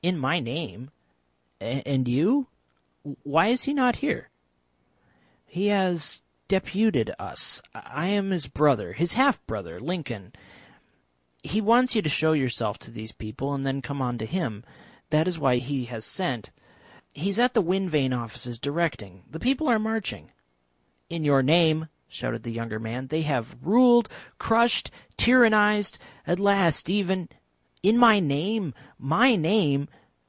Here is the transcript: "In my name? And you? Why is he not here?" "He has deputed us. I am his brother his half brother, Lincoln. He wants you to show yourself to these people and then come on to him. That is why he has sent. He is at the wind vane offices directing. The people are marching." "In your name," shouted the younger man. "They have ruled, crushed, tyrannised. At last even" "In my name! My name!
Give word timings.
"In 0.00 0.16
my 0.16 0.38
name? 0.38 0.90
And 1.60 2.06
you? 2.06 2.46
Why 3.02 3.48
is 3.48 3.64
he 3.64 3.74
not 3.74 3.96
here?" 3.96 4.30
"He 5.44 5.66
has 5.66 6.22
deputed 6.46 7.10
us. 7.18 7.60
I 7.74 8.06
am 8.06 8.30
his 8.30 8.46
brother 8.46 8.92
his 8.92 9.14
half 9.14 9.44
brother, 9.44 9.80
Lincoln. 9.80 10.34
He 11.42 11.60
wants 11.60 11.96
you 11.96 12.02
to 12.02 12.08
show 12.08 12.32
yourself 12.32 12.78
to 12.78 12.92
these 12.92 13.10
people 13.10 13.52
and 13.52 13.66
then 13.66 13.82
come 13.82 14.00
on 14.00 14.18
to 14.18 14.24
him. 14.24 14.62
That 15.10 15.26
is 15.26 15.36
why 15.36 15.56
he 15.56 15.86
has 15.86 16.04
sent. 16.04 16.52
He 17.12 17.28
is 17.28 17.40
at 17.40 17.54
the 17.54 17.60
wind 17.60 17.90
vane 17.90 18.12
offices 18.12 18.60
directing. 18.60 19.24
The 19.28 19.40
people 19.40 19.66
are 19.66 19.80
marching." 19.80 20.30
"In 21.10 21.24
your 21.24 21.42
name," 21.42 21.88
shouted 22.06 22.44
the 22.44 22.52
younger 22.52 22.78
man. 22.78 23.08
"They 23.08 23.22
have 23.22 23.56
ruled, 23.60 24.08
crushed, 24.38 24.92
tyrannised. 25.16 25.98
At 26.24 26.38
last 26.38 26.88
even" 26.88 27.28
"In 27.88 27.96
my 27.96 28.18
name! 28.18 28.74
My 28.98 29.36
name! 29.36 29.86